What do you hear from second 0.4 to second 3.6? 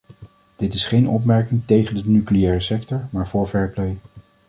Dit is geen opmerking tegen de nucleaire sector, maar vóór